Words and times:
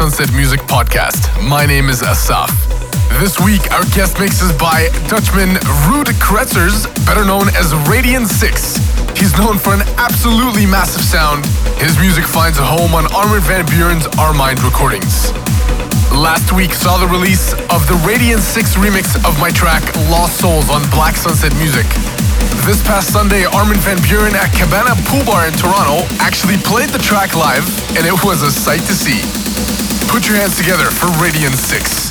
Sunset 0.00 0.32
Music 0.32 0.60
Podcast. 0.60 1.28
My 1.44 1.66
name 1.66 1.90
is 1.90 2.00
Assaf. 2.00 2.48
This 3.20 3.36
week, 3.38 3.70
our 3.70 3.84
guest 3.92 4.16
mix 4.18 4.40
is 4.40 4.50
by 4.56 4.88
Dutchman 5.12 5.60
Ruud 5.84 6.08
Kretzers, 6.16 6.88
better 7.04 7.22
known 7.22 7.52
as 7.52 7.76
Radion 7.84 8.24
6. 8.24 8.80
He's 9.12 9.36
known 9.36 9.58
for 9.58 9.74
an 9.76 9.84
absolutely 10.00 10.64
massive 10.64 11.04
sound. 11.04 11.44
His 11.76 12.00
music 12.00 12.24
finds 12.24 12.56
a 12.56 12.64
home 12.64 12.94
on 12.96 13.12
Armin 13.12 13.44
van 13.44 13.66
Buuren's 13.68 14.08
Armind 14.16 14.64
recordings. 14.64 15.36
Last 16.16 16.50
week 16.56 16.72
saw 16.72 16.96
the 16.96 17.06
release 17.12 17.52
of 17.68 17.84
the 17.84 18.00
Radion 18.00 18.40
6 18.40 18.80
remix 18.80 19.20
of 19.28 19.38
my 19.38 19.50
track 19.50 19.84
Lost 20.08 20.40
Souls 20.40 20.70
on 20.70 20.80
Black 20.88 21.14
Sunset 21.14 21.52
Music. 21.60 21.84
This 22.64 22.80
past 22.88 23.12
Sunday, 23.12 23.44
Armin 23.44 23.76
van 23.84 23.98
Buuren 24.08 24.32
at 24.32 24.48
Cabana 24.56 24.96
Pool 25.12 25.28
Bar 25.28 25.46
in 25.46 25.52
Toronto 25.60 26.08
actually 26.24 26.56
played 26.56 26.88
the 26.88 27.04
track 27.04 27.36
live, 27.36 27.68
and 28.00 28.08
it 28.08 28.16
was 28.24 28.40
a 28.40 28.50
sight 28.50 28.80
to 28.88 28.96
see. 28.96 29.20
Put 30.10 30.26
your 30.26 30.38
hands 30.38 30.56
together 30.56 30.90
for 30.90 31.06
Radion 31.22 31.52
6. 31.52 32.09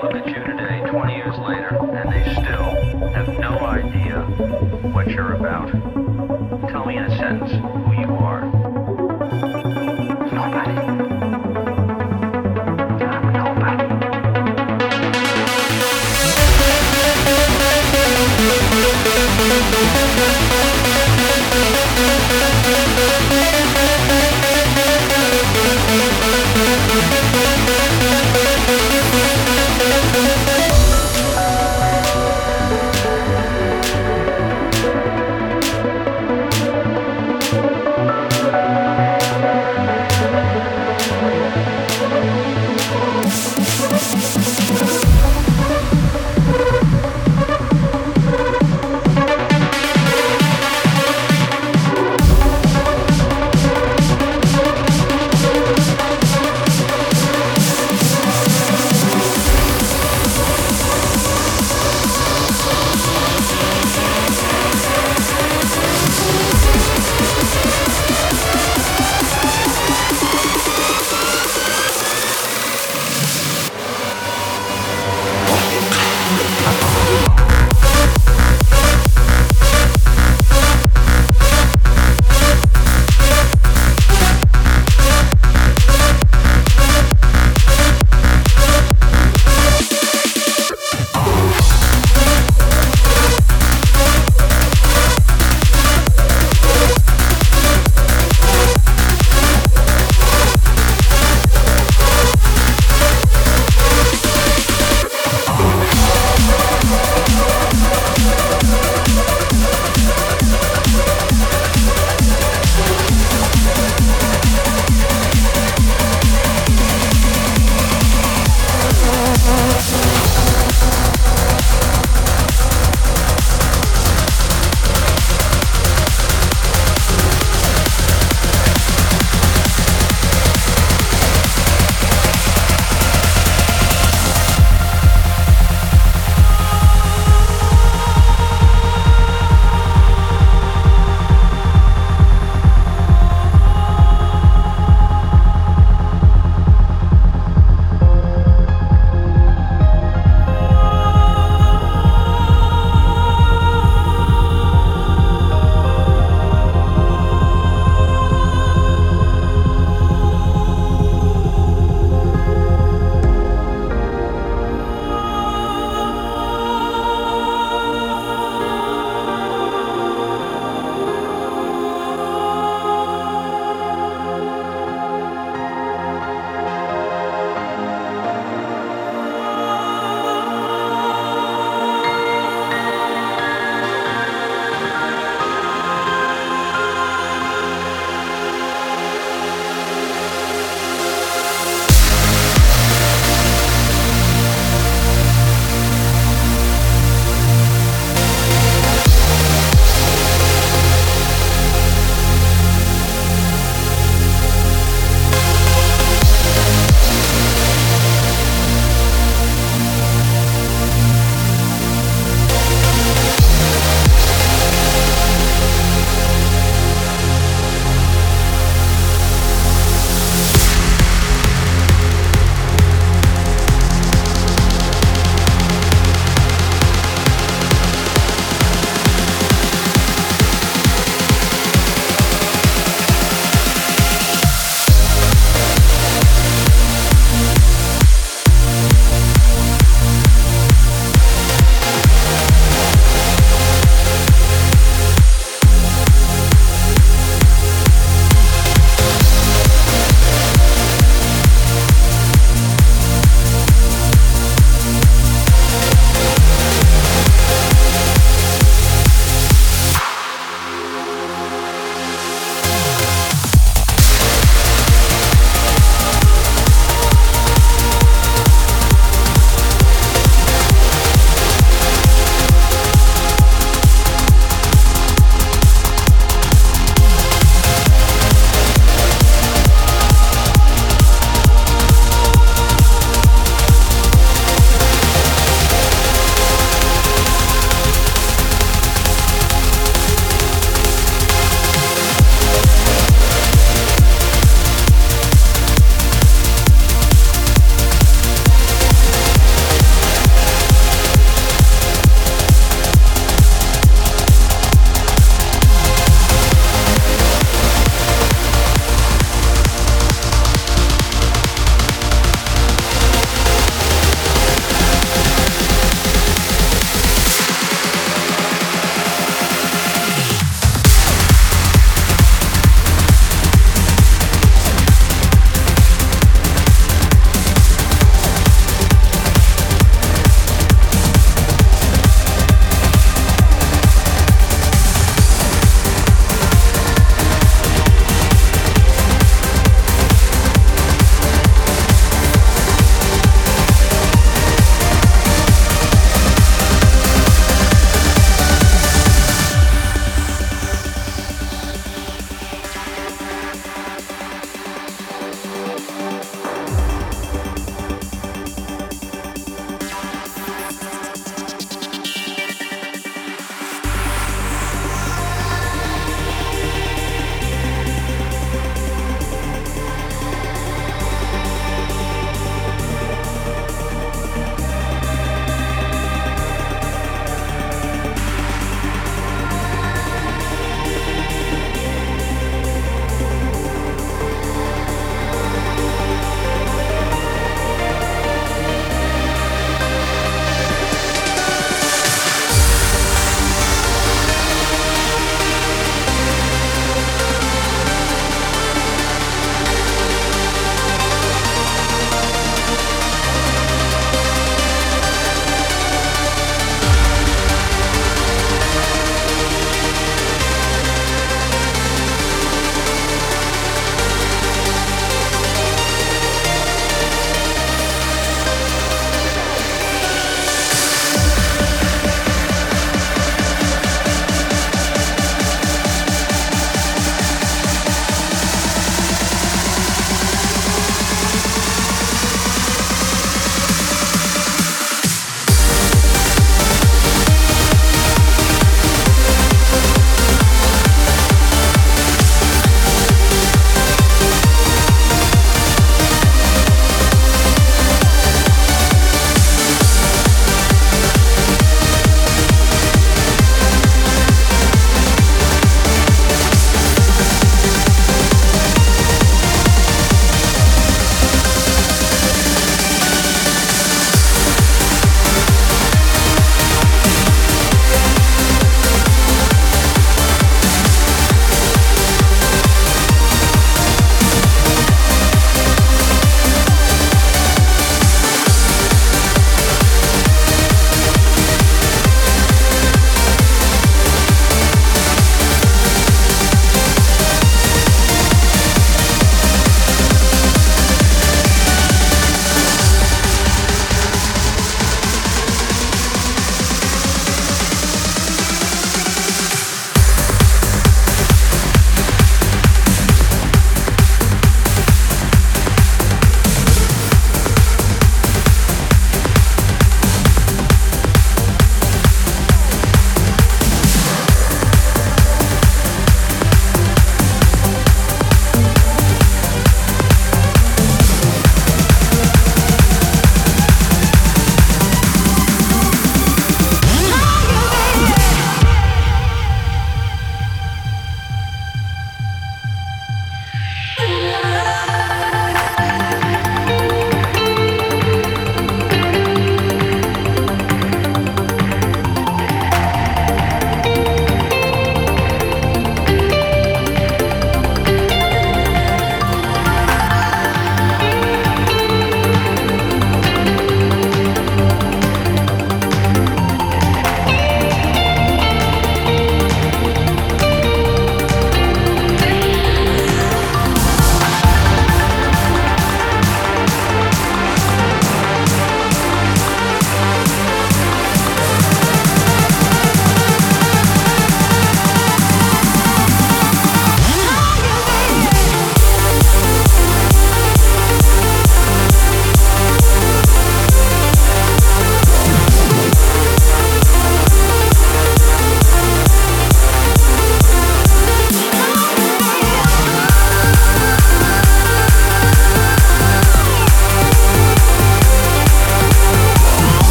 Look 0.00 0.14
at 0.14 0.26
you 0.26 0.34
today, 0.34 0.82
20 0.90 1.14
years 1.14 1.36
later, 1.38 1.76
and 1.92 2.12
they 2.12 2.22
still 2.32 3.10
have 3.12 3.28
no 3.38 3.58
idea 3.60 4.20
what 4.92 5.08
you're 5.10 5.34
about. 5.34 5.70
Tell 6.70 6.86
me 6.86 6.96
in 6.96 7.04
a 7.04 7.16
sentence 7.16 7.91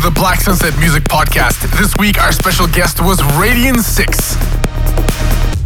to 0.00 0.08
the 0.08 0.14
Black 0.14 0.40
Sunset 0.40 0.78
Music 0.78 1.02
Podcast. 1.04 1.60
This 1.78 1.94
week, 1.98 2.20
our 2.20 2.32
special 2.32 2.66
guest 2.66 3.00
was 3.00 3.22
Radion 3.38 3.80
6. 3.80 4.36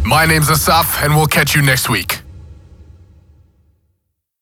My 0.05 0.25
name's 0.25 0.49
Assaf, 0.49 1.03
and 1.05 1.15
we'll 1.15 1.27
catch 1.27 1.55
you 1.55 1.63
next 1.63 1.89
week. 1.89 2.14